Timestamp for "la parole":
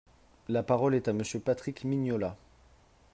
0.49-0.95